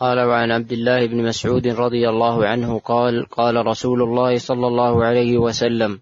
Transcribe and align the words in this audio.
قال 0.00 0.20
وعن 0.20 0.50
عبد 0.50 0.72
الله 0.72 1.06
بن 1.06 1.22
مسعود 1.22 1.66
رضي 1.66 2.08
الله 2.08 2.46
عنه 2.46 2.78
قال 2.78 3.26
قال 3.26 3.66
رسول 3.66 4.02
الله 4.02 4.38
صلى 4.38 4.66
الله 4.66 5.04
عليه 5.04 5.38
وسلم 5.38 6.00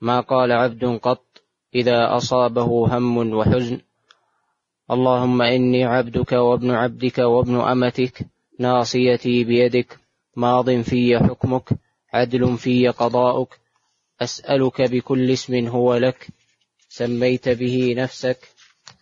ما 0.00 0.20
قال 0.20 0.52
عبد 0.52 0.84
قط 1.02 1.24
إذا 1.74 2.16
أصابه 2.16 2.96
هم 2.96 3.34
وحزن؟ 3.34 3.80
اللهم 4.90 5.42
إني 5.42 5.84
عبدك 5.84 6.32
وابن 6.32 6.70
عبدك 6.70 7.18
وابن 7.18 7.60
أمتك 7.60 8.26
ناصيتي 8.58 9.44
بيدك 9.44 9.98
ماض 10.36 10.80
في 10.80 11.18
حكمك 11.18 11.68
عدل 12.12 12.56
في 12.58 12.88
قضاؤك 12.88 13.58
أسألك 14.22 14.82
بكل 14.82 15.30
اسم 15.30 15.66
هو 15.68 15.94
لك 15.94 16.28
سميت 16.88 17.48
به 17.48 17.94
نفسك 17.96 18.38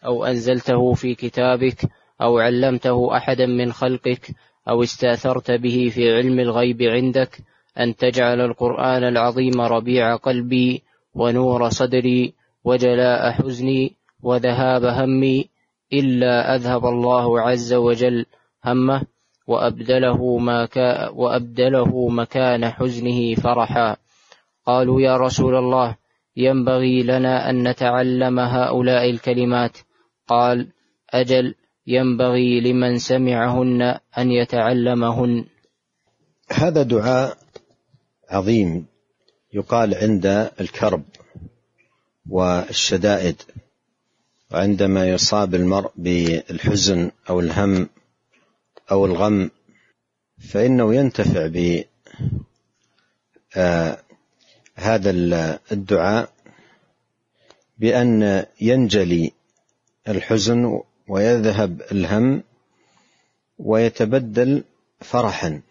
أو 0.05 0.25
أنزلته 0.25 0.95
في 0.95 1.15
كتابك 1.15 1.98
أو 2.23 2.39
علمته 2.39 3.17
أحدا 3.17 3.47
من 3.47 3.73
خلقك 3.73 4.31
أو 4.69 4.83
استأثرت 4.83 5.51
به 5.51 5.91
في 5.95 6.15
علم 6.17 6.41
الغيب 6.41 6.83
عندك 6.83 7.39
أن 7.81 7.97
تجعل 7.97 8.41
القرآن 8.41 9.05
العظيم 9.05 9.61
ربيع 9.61 10.17
قلبي 10.17 10.83
ونور 11.15 11.69
صدري 11.69 12.35
وجلاء 12.65 13.31
حزني 13.33 13.95
وذهاب 14.23 14.85
همي 14.85 15.49
إلا 15.93 16.55
أذهب 16.55 16.87
الله 16.87 17.41
عز 17.41 17.75
وجل 17.75 18.27
همه 18.65 19.03
وأبدله 19.47 20.39
ما 20.39 20.67
كا 20.67 21.09
وأبدله 21.09 22.09
مكان 22.09 22.69
حزنه 22.71 23.35
فرحا. 23.35 23.97
قالوا 24.67 25.01
يا 25.01 25.17
رسول 25.17 25.57
الله 25.57 25.97
ينبغي 26.37 27.03
لنا 27.03 27.51
أن 27.51 27.69
نتعلم 27.69 28.39
هؤلاء 28.41 29.11
الكلمات. 29.11 29.79
قال 30.29 30.69
أجل 31.11 31.55
ينبغي 31.89 32.61
لمن 32.61 32.99
سمعهن 32.99 33.83
أن 34.19 34.31
يتعلمهن. 34.31 35.45
هذا 36.51 36.83
دعاء 36.83 37.39
عظيم 38.31 38.87
يقال 39.53 39.95
عند 39.95 40.51
الكرب 40.61 41.03
والشدائد 42.29 43.43
وعندما 44.51 45.09
يصاب 45.09 45.55
المرء 45.55 45.91
بالحزن 45.97 47.11
أو 47.31 47.41
الهم 47.41 47.89
أو 48.91 49.07
الغم 49.07 49.51
فإنه 50.39 50.95
ينتفع 50.95 51.47
ب 51.47 51.85
آه، 53.57 53.99
هذا 54.75 55.11
الدعاء 55.73 56.33
بأن 57.79 58.47
ينجلي 58.61 59.33
الحزن 60.09 60.83
ويذهب 61.09 61.83
الهم 61.93 62.43
ويتبدل 63.59 64.65
فرحا 65.01 65.63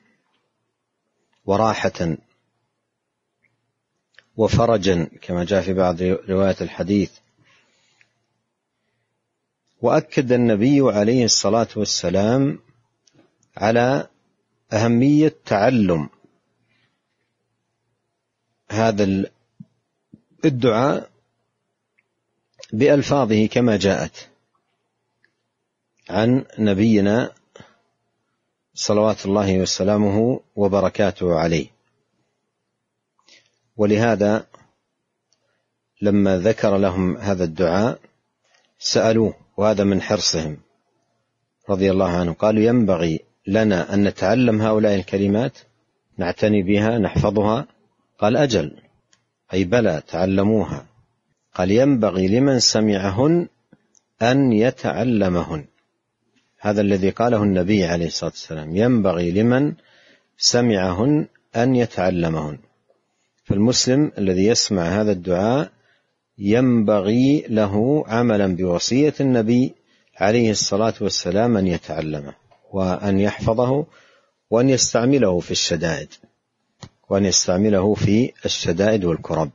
وراحة 1.45 2.17
وفرجا 4.37 5.09
كما 5.21 5.43
جاء 5.43 5.61
في 5.61 5.73
بعض 5.73 6.01
روايات 6.01 6.61
الحديث. 6.61 7.11
وأكد 9.81 10.31
النبي 10.31 10.81
عليه 10.81 11.25
الصلاة 11.25 11.67
والسلام 11.75 12.59
على 13.57 14.07
أهمية 14.73 15.35
تعلم 15.45 16.09
هذا 18.69 19.29
الدعاء 20.45 21.09
بألفاظه 22.73 23.45
كما 23.45 23.77
جاءت. 23.77 24.29
عن 26.09 26.45
نبينا 26.59 27.31
صلوات 28.73 29.25
الله 29.25 29.59
وسلامه 29.59 30.39
وبركاته 30.55 31.39
عليه. 31.39 31.67
ولهذا 33.77 34.45
لما 36.01 36.37
ذكر 36.37 36.77
لهم 36.77 37.17
هذا 37.17 37.43
الدعاء 37.43 37.99
سألوه 38.79 39.33
وهذا 39.57 39.83
من 39.83 40.01
حرصهم 40.01 40.57
رضي 41.69 41.91
الله 41.91 42.09
عنه 42.09 42.33
قالوا 42.33 42.63
ينبغي 42.63 43.19
لنا 43.47 43.93
أن 43.93 44.03
نتعلم 44.03 44.61
هؤلاء 44.61 44.95
الكلمات 44.95 45.57
نعتني 46.17 46.63
بها 46.63 46.97
نحفظها. 46.97 47.67
قال 48.19 48.37
أجل 48.37 48.77
أي 49.53 49.63
بلى 49.63 50.01
تعلموها. 50.07 50.85
قال 51.55 51.71
ينبغي 51.71 52.27
لمن 52.27 52.59
سمعهن 52.59 53.47
أن 54.21 54.53
يتعلمهن. 54.53 55.65
هذا 56.59 56.81
الذي 56.81 57.09
قاله 57.09 57.43
النبي 57.43 57.85
عليه 57.85 58.07
الصلاة 58.07 58.31
والسلام 58.31 58.75
ينبغي 58.75 59.31
لمن 59.31 59.73
سمعهن 60.37 61.27
أن 61.55 61.75
يتعلمهن. 61.75 62.57
فالمسلم 63.43 64.11
الذي 64.17 64.45
يسمع 64.45 64.83
هذا 64.83 65.11
الدعاء 65.11 65.71
ينبغي 66.37 67.45
له 67.49 68.03
عملا 68.07 68.55
بوصية 68.55 69.13
النبي 69.19 69.73
عليه 70.17 70.51
الصلاة 70.51 70.93
والسلام 71.01 71.57
أن 71.57 71.67
يتعلمه 71.67 72.33
وأن 72.71 73.19
يحفظه 73.19 73.85
وأن 74.49 74.69
يستعمله 74.69 75.39
في 75.39 75.51
الشدائد 75.51 76.09
وأن 77.09 77.25
يستعمله 77.25 77.93
في 77.93 78.33
الشدائد 78.45 79.05
والكرب. 79.05 79.49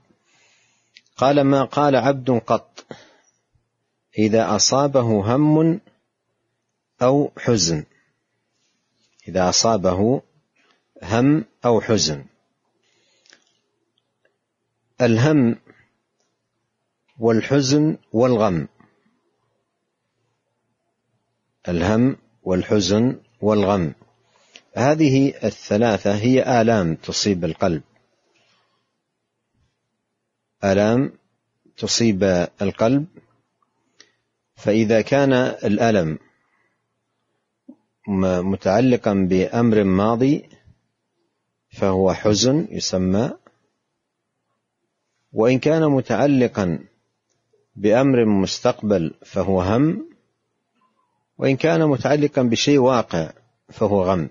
قال 1.16 1.40
ما 1.40 1.64
قال 1.64 1.96
عبد 1.96 2.30
قط 2.30 2.84
إذا 4.18 4.56
أصابه 4.56 5.00
هم 5.00 5.80
أو 7.02 7.32
حزن. 7.38 7.84
إذا 9.28 9.48
أصابه 9.48 10.22
هم 11.02 11.44
أو 11.64 11.80
حزن. 11.80 12.24
الهم 15.00 15.56
والحزن 17.18 17.96
والغم. 18.12 18.68
الهم 21.68 22.16
والحزن 22.42 23.20
والغم. 23.40 23.94
هذه 24.74 25.44
الثلاثة 25.44 26.14
هي 26.14 26.60
آلام 26.60 26.94
تصيب 26.94 27.44
القلب. 27.44 27.82
آلام 30.64 31.12
تصيب 31.76 32.48
القلب. 32.62 33.06
فإذا 34.56 35.00
كان 35.00 35.32
الألم 35.32 36.18
متعلقا 38.08 39.14
بأمر 39.14 39.84
ماضي 39.84 40.48
فهو 41.70 42.12
حزن 42.12 42.68
يسمى. 42.70 43.32
وإن 45.32 45.58
كان 45.58 45.88
متعلقا 45.90 46.78
بأمر 47.76 48.24
مستقبل 48.24 49.14
فهو 49.26 49.60
هم 49.60 50.08
وإن 51.38 51.56
كان 51.56 51.86
متعلقا 51.88 52.42
بشيء 52.42 52.78
واقع 52.78 53.32
فهو 53.68 54.02
غم. 54.02 54.30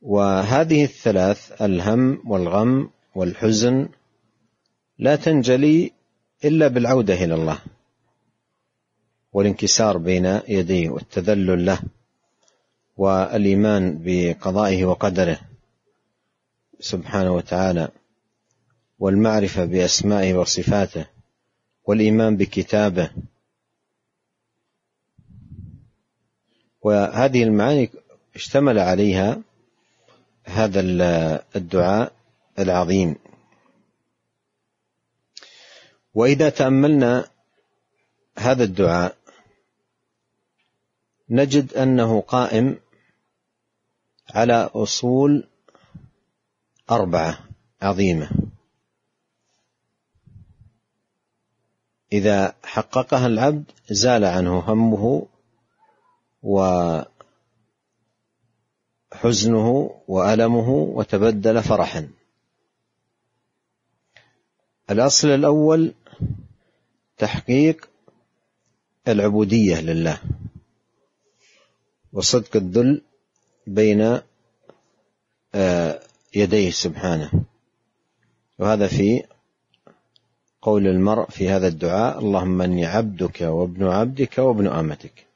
وهذه 0.00 0.84
الثلاث 0.84 1.62
الهم 1.62 2.22
والغم 2.30 2.90
والحزن 3.14 3.88
لا 4.98 5.16
تنجلي 5.16 5.92
إلا 6.44 6.68
بالعودة 6.68 7.14
إلى 7.14 7.34
الله. 7.34 7.58
والانكسار 9.32 9.98
بين 9.98 10.40
يديه 10.48 10.90
والتذلل 10.90 11.66
له 11.66 11.80
والإيمان 12.96 13.98
بقضائه 14.04 14.84
وقدره 14.84 15.40
سبحانه 16.80 17.32
وتعالى 17.34 17.88
والمعرفة 18.98 19.64
بأسمائه 19.64 20.34
وصفاته 20.34 21.06
والإيمان 21.84 22.36
بكتابه 22.36 23.10
وهذه 26.82 27.42
المعاني 27.42 27.90
اشتمل 28.34 28.78
عليها 28.78 29.42
هذا 30.44 30.80
الدعاء 31.56 32.12
العظيم. 32.58 33.16
وإذا 36.14 36.48
تأملنا 36.50 37.28
هذا 38.38 38.64
الدعاء 38.64 39.16
نجد 41.30 41.72
أنه 41.72 42.20
قائم 42.20 42.80
على 44.30 44.70
أصول 44.74 45.48
أربعة 46.90 47.38
عظيمة. 47.82 48.30
إذا 52.12 52.54
حققها 52.64 53.26
العبد 53.26 53.64
زال 53.90 54.24
عنه 54.24 54.58
همه 54.58 55.26
وحزنه 59.12 60.00
وألمه 60.08 60.70
وتبدل 60.70 61.62
فرحا. 61.62 62.10
الأصل 64.90 65.28
الأول 65.28 65.94
تحقيق 67.18 67.88
العبودية 69.08 69.80
لله. 69.80 70.20
وصدق 72.12 72.56
الذل 72.56 73.02
بين 73.66 74.20
آه، 75.54 76.00
يديه 76.34 76.70
سبحانه. 76.70 77.30
وهذا 78.58 78.86
في 78.86 79.24
قول 80.62 80.86
المرء 80.86 81.30
في 81.30 81.48
هذا 81.48 81.68
الدعاء 81.68 82.18
اللهم 82.18 82.62
إني 82.62 82.86
عبدك 82.86 83.40
وابن 83.40 83.86
عبدك 83.86 84.38
وابن 84.38 84.66
آمتك. 84.66 85.26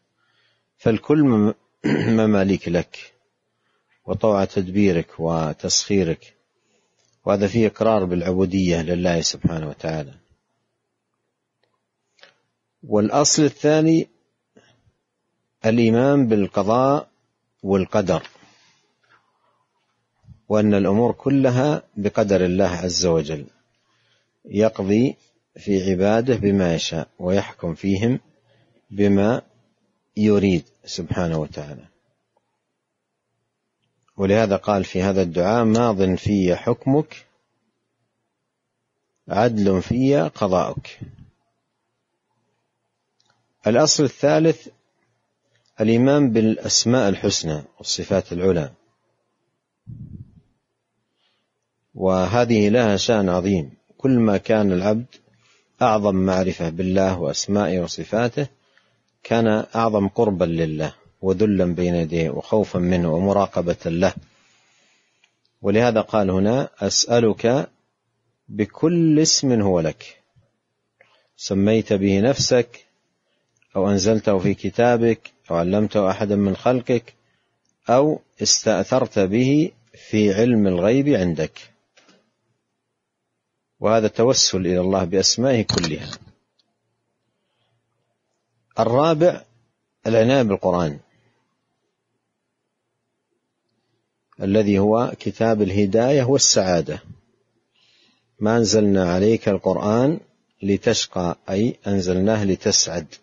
فالكل 0.77 1.55
مماليك 2.19 2.69
لك 2.69 3.13
وطوع 4.05 4.45
تدبيرك 4.45 5.21
وتسخيرك. 5.21 6.35
وهذا 7.25 7.47
فيه 7.47 7.67
إقرار 7.67 8.05
بالعبودية 8.05 8.83
لله 8.83 9.21
سبحانه 9.21 9.69
وتعالى. 9.69 10.15
والأصل 12.83 13.43
الثاني 13.43 14.09
الإيمان 15.67 16.27
بالقضاء 16.27 17.09
والقدر 17.63 18.29
وأن 20.49 20.75
الأمور 20.75 21.13
كلها 21.13 21.83
بقدر 21.97 22.45
الله 22.45 22.69
عز 22.69 23.07
وجل 23.07 23.47
يقضي 24.45 25.17
في 25.57 25.91
عباده 25.91 26.37
بما 26.37 26.75
يشاء 26.75 27.09
ويحكم 27.19 27.75
فيهم 27.75 28.21
بما 28.91 29.43
يريد 30.17 30.65
سبحانه 30.85 31.39
وتعالى. 31.39 31.85
ولهذا 34.17 34.57
قال 34.57 34.85
في 34.85 35.03
هذا 35.03 35.23
الدعاء 35.23 35.65
ماض 35.65 36.15
في 36.15 36.57
حكمك 36.57 37.27
عدل 39.29 39.83
في 39.83 40.31
قضاؤك. 40.35 41.01
الأصل 43.67 44.05
الثالث 44.05 44.69
الإيمان 45.81 46.33
بالأسماء 46.33 47.09
الحسنى 47.09 47.63
والصفات 47.79 48.33
العلى. 48.33 48.73
وهذه 51.95 52.69
لها 52.69 52.97
شأن 52.97 53.29
عظيم. 53.29 53.71
كل 53.99 54.19
ما 54.19 54.37
كان 54.37 54.73
العبد 54.73 55.07
أعظم 55.83 56.15
معرفة 56.15 56.69
بالله 56.69 57.21
وأسمائه 57.21 57.81
وصفاته 57.81 58.47
كان 59.23 59.65
أعظم 59.75 60.09
قربا 60.09 60.45
لله 60.45 60.95
وذلا 61.23 61.65
بين 61.65 61.95
يديه 61.95 62.31
وخوفا 62.31 62.79
منه 62.79 63.15
ومراقبة 63.15 63.77
له. 63.87 64.15
ولهذا 65.63 66.01
قال 66.01 66.31
هنا 66.31 66.69
أسألك 66.81 67.71
بكل 68.49 69.19
اسم 69.21 69.63
هو 69.63 69.81
لك. 69.81 70.23
سميت 71.37 71.93
به 71.93 72.21
نفسك 72.21 72.87
أو 73.77 73.91
أنزلته 73.91 74.39
في 74.39 74.55
كتابك 74.55 75.31
أو 75.51 75.57
علمته 75.57 76.11
أحدا 76.11 76.37
من 76.37 76.57
خلقك 76.57 77.15
أو 77.89 78.21
استأثرت 78.43 79.19
به 79.19 79.73
في 80.09 80.35
علم 80.35 80.67
الغيب 80.67 81.09
عندك. 81.09 81.71
وهذا 83.81 84.09
توسل 84.09 84.59
إلى 84.59 84.81
الله 84.81 85.05
بأسمائه 85.05 85.63
كلها. 85.63 86.11
الرابع 88.79 89.45
العناية 90.07 90.43
بالقرآن. 90.43 90.99
الذي 94.43 94.79
هو 94.79 95.13
كتاب 95.21 95.63
الهداية 95.63 96.23
والسعادة. 96.23 97.03
ما 98.41 98.57
أنزلنا 98.57 99.13
عليك 99.13 99.49
القرآن 99.49 100.21
لتشقى 100.63 101.37
أي 101.51 101.77
أنزلناه 101.87 102.45
لتسعد. 102.45 103.15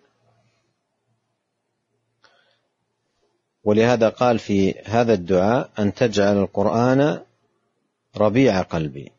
ولهذا 3.69 4.09
قال 4.09 4.39
في 4.39 4.75
هذا 4.85 5.13
الدعاء 5.13 5.69
أن 5.79 5.93
تجعل 5.93 6.37
القرآن 6.37 7.21
ربيع 8.17 8.61
قلبي 8.61 9.11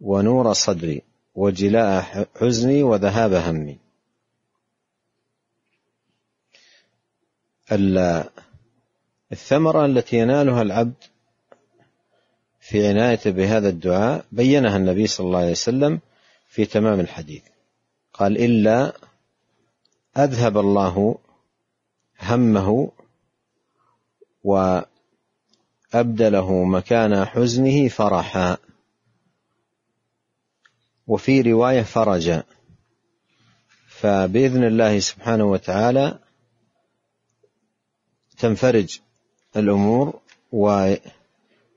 ونور 0.00 0.52
صدري 0.52 1.02
وجلاء 1.34 2.28
حزني 2.40 2.82
وذهاب 2.82 3.32
همي. 3.32 3.78
الثمرة 9.32 9.84
التي 9.86 10.16
ينالها 10.16 10.62
العبد 10.62 11.04
في 12.60 12.88
عنايته 12.88 13.30
بهذا 13.30 13.68
الدعاء 13.68 14.24
بينها 14.32 14.76
النبي 14.76 15.06
صلى 15.06 15.26
الله 15.26 15.38
عليه 15.38 15.50
وسلم 15.50 16.00
في 16.48 16.64
تمام 16.64 17.00
الحديث. 17.00 17.42
قال 18.12 18.38
إلا 18.38 18.92
أذهب 20.16 20.58
الله 20.58 21.18
همه 22.18 22.92
وأبدله 24.44 26.64
مكان 26.64 27.24
حزنه 27.24 27.88
فرحا. 27.88 28.56
وفي 31.06 31.40
رواية 31.40 31.82
فرجا 31.82 32.42
فبإذن 33.88 34.64
الله 34.64 34.98
سبحانه 34.98 35.44
وتعالى 35.44 36.18
تنفرج 38.38 38.98
الأمور 39.56 40.20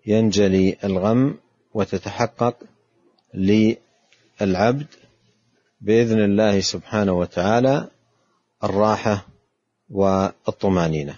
وينجلي 0.06 0.78
الغم 0.84 1.38
وتتحقق 1.74 2.64
للعبد. 3.34 4.88
بإذن 5.82 6.24
الله 6.24 6.60
سبحانه 6.60 7.12
وتعالى 7.12 7.88
الراحة 8.64 9.26
والطمانينة. 9.92 11.16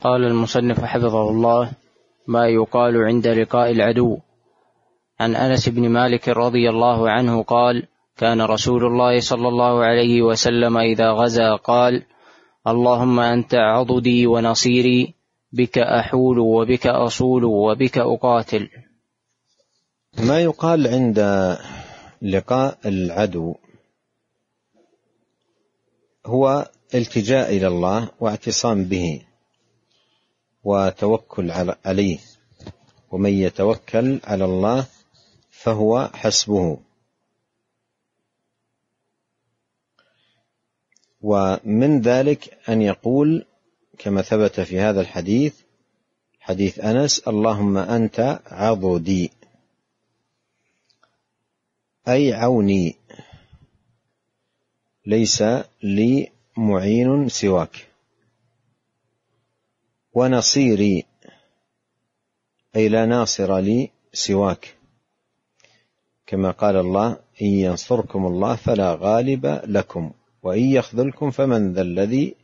قال 0.00 0.24
المصنف 0.24 0.84
حفظه 0.84 1.30
الله 1.30 1.72
ما 2.26 2.48
يقال 2.48 3.04
عند 3.04 3.26
لقاء 3.26 3.70
العدو. 3.70 4.18
عن 5.20 5.36
أنس 5.36 5.68
بن 5.68 5.88
مالك 5.88 6.28
رضي 6.28 6.70
الله 6.70 7.10
عنه 7.10 7.42
قال 7.42 7.86
كان 8.16 8.42
رسول 8.42 8.84
الله 8.84 9.20
صلى 9.20 9.48
الله 9.48 9.84
عليه 9.84 10.22
وسلم 10.22 10.78
إذا 10.78 11.10
غزا 11.10 11.56
قال 11.56 12.02
اللهم 12.66 13.20
أنت 13.20 13.54
عضدي 13.54 14.26
ونصيري 14.26 15.14
بك 15.52 15.78
أحول 15.78 16.38
وبك 16.38 16.86
أصول 16.86 17.44
وبك 17.44 17.98
أقاتل. 17.98 18.68
ما 20.18 20.40
يقال 20.40 20.88
عند 20.88 21.18
لقاء 22.22 22.78
العدو 22.84 23.54
هو 26.26 26.68
التجاء 26.94 27.56
إلى 27.56 27.66
الله 27.66 28.08
واعتصام 28.20 28.84
به 28.84 29.22
وتوكل 30.64 31.50
عليه. 31.84 32.18
ومن 33.10 33.30
يتوكل 33.30 34.20
على 34.24 34.44
الله 34.44 34.86
فهو 35.50 36.10
حسبه. 36.14 36.78
ومن 41.22 42.00
ذلك 42.00 42.58
أن 42.68 42.82
يقول 42.82 43.46
كما 43.98 44.22
ثبت 44.22 44.60
في 44.60 44.80
هذا 44.80 45.00
الحديث 45.00 45.54
حديث 46.40 46.78
أنس 46.78 47.18
اللهم 47.28 47.78
أنت 47.78 48.40
عضدي 48.46 49.32
أي 52.08 52.32
عوني 52.32 52.96
ليس 55.06 55.42
لي 55.82 56.32
معين 56.56 57.28
سواك. 57.28 57.88
ونصيري 60.12 61.04
أي 62.76 62.88
لا 62.88 63.06
ناصر 63.06 63.58
لي 63.58 63.90
سواك. 64.12 64.76
كما 66.26 66.50
قال 66.50 66.76
الله 66.76 67.12
إن 67.42 67.46
ينصركم 67.46 68.26
الله 68.26 68.56
فلا 68.56 68.94
غالب 68.94 69.62
لكم 69.64 70.12
وإن 70.42 70.62
يخذلكم 70.62 71.30
فمن 71.30 71.72
ذا 71.72 71.82
الذي 71.82 72.34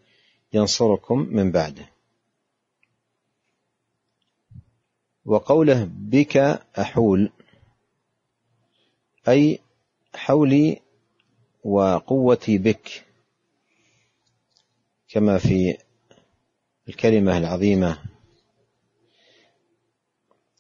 ينصركم 0.53 1.19
من 1.19 1.51
بعده. 1.51 1.91
وقوله 5.25 5.89
بك 5.93 6.37
أحول 6.79 7.33
أي 9.29 9.59
حولي 10.15 10.81
وقوتي 11.65 12.59
بك. 12.59 13.08
كما 15.09 15.39
في 15.39 15.79
الكلمة 16.89 17.39
العظيمة 17.39 17.99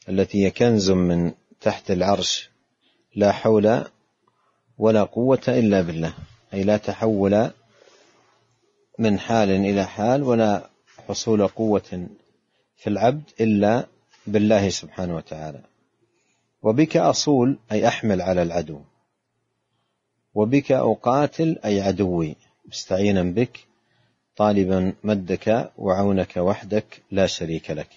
التي 0.08 0.44
هي 0.44 0.50
كنز 0.50 0.90
من 0.90 1.32
تحت 1.60 1.90
العرش 1.90 2.50
لا 3.16 3.32
حول 3.32 3.84
ولا 4.78 5.02
قوة 5.02 5.40
إلا 5.48 5.80
بالله. 5.82 6.14
أي 6.54 6.62
لا 6.62 6.76
تحول 6.76 7.50
من 8.98 9.18
حال 9.18 9.50
إلى 9.50 9.84
حال 9.84 10.22
ولا 10.22 10.70
حصول 11.08 11.48
قوة 11.48 12.08
في 12.76 12.86
العبد 12.86 13.30
إلا 13.40 13.86
بالله 14.26 14.68
سبحانه 14.68 15.16
وتعالى. 15.16 15.64
وبك 16.62 16.96
أصول 16.96 17.58
أي 17.72 17.88
أحمل 17.88 18.22
على 18.22 18.42
العدو. 18.42 18.80
وبك 20.34 20.72
أقاتل 20.72 21.58
أي 21.64 21.80
عدوي. 21.80 22.36
مستعينا 22.66 23.22
بك. 23.22 23.67
طالبا 24.38 24.92
مدك 25.04 25.72
وعونك 25.78 26.36
وحدك 26.36 27.02
لا 27.10 27.26
شريك 27.26 27.70
لك. 27.70 27.88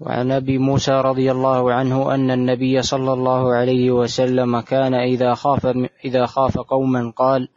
وعن 0.00 0.32
أبي 0.32 0.58
موسى 0.58 0.92
رضي 0.92 1.30
الله 1.32 1.72
عنه 1.72 2.14
أن 2.14 2.30
النبي 2.30 2.82
صلى 2.82 3.12
الله 3.12 3.54
عليه 3.54 3.90
وسلم 3.90 4.60
كان 4.60 4.94
إذا 4.94 5.34
خاف 5.34 5.66
إذا 6.04 6.26
خاف 6.26 6.58
قوما 6.58 7.10
قال 7.16 7.48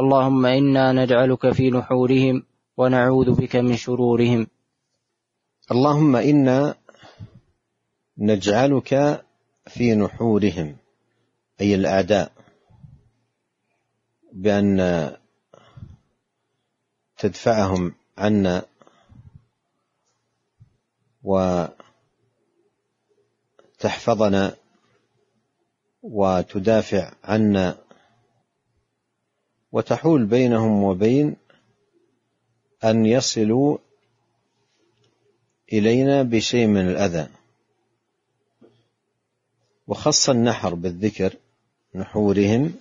اللهم 0.00 0.46
إنا 0.46 0.92
نجعلك 0.92 1.52
في 1.52 1.70
نحورهم 1.70 2.42
ونعوذ 2.76 3.34
بك 3.34 3.56
من 3.56 3.76
شرورهم. 3.76 4.46
اللهم 5.70 6.16
إنا 6.16 6.74
نجعلك 8.18 9.24
في 9.66 9.94
نحورهم 9.94 10.76
أي 11.60 11.74
الأعداء 11.74 12.32
بأن 14.32 14.80
تدفعهم 17.24 17.94
عنا 18.18 18.66
وتحفظنا 23.78 24.56
وتدافع 26.02 27.12
عنا 27.24 27.78
وتحول 29.72 30.24
بينهم 30.24 30.82
وبين 30.82 31.36
أن 32.84 33.06
يصلوا 33.06 33.78
إلينا 35.72 36.22
بشيء 36.22 36.66
من 36.66 36.88
الأذى. 36.88 37.28
وخص 39.86 40.30
النحر 40.30 40.74
بالذكر 40.74 41.36
نحورهم 41.94 42.74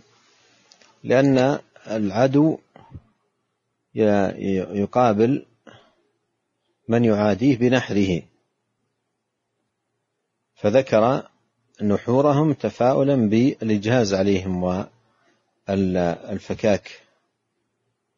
لأن 1.03 1.59
العدو 1.87 2.57
يقابل 3.95 5.45
من 6.87 7.05
يعاديه 7.05 7.57
بنحره. 7.57 8.21
فذكر 10.55 11.29
نحورهم 11.81 12.53
تفاؤلا 12.53 13.15
بالإجهاز 13.15 14.13
عليهم 14.13 14.63
والفكاك 15.69 17.01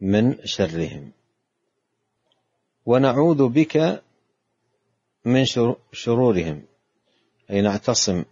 من 0.01 0.45
شرهم. 0.45 1.11
ونعوذ 2.85 3.47
بك 3.47 4.03
من 5.25 5.45
شرورهم. 5.91 6.65
أي 7.51 7.61
نعتصم 7.61 8.23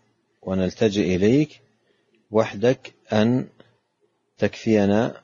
ونلتجئ 0.41 1.15
إليك 1.15 1.61
وحدك 2.31 2.93
أن 3.13 3.47
تكفينا 4.37 5.22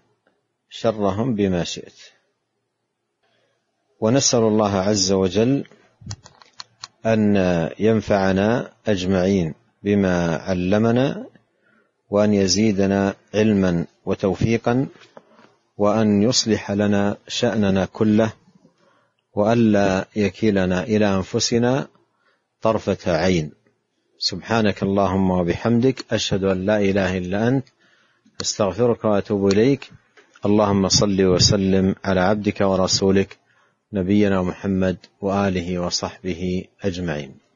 شرهم 0.70 1.36
بما 1.36 1.64
شئت. 1.64 2.00
ونسأل 4.00 4.40
الله 4.40 4.76
عز 4.76 5.12
وجل 5.12 5.66
أن 7.06 7.36
ينفعنا 7.80 8.72
أجمعين 8.88 9.54
بما 9.84 10.36
علمنا 10.38 11.26
وأن 12.10 12.34
يزيدنا 12.34 13.16
علما 13.34 13.86
وتوفيقا 14.06 14.88
وأن 15.78 16.24
يصلح 16.24 16.72
لنا 16.72 17.18
شأننا 17.28 17.86
كله 17.86 18.34
والا 19.34 20.08
يكلنا 20.16 20.84
إلى 20.84 21.16
أنفسنا 21.16 21.88
طرفة 22.62 23.12
عين. 23.12 23.52
سبحانك 24.20 24.84
اللهم 24.84 25.32
وبحمدك 25.32 26.06
أشهد 26.12 26.44
أن 26.44 26.66
لا 26.66 26.78
إله 26.78 27.18
إلا 27.18 27.48
أنت 27.48 27.68
أستغفرك 28.42 29.06
وأتوب 29.06 29.48
إليك. 29.48 29.92
اللهم 30.46 30.90
صل 30.90 31.22
وسلم 31.22 31.96
على 32.06 32.20
عبدك 32.20 32.62
ورسولك 32.62 33.38
نبينا 33.94 34.42
محمد 34.42 34.98
وآله 35.22 35.80
وصحبه 35.80 36.64
أجمعين. 36.84 37.49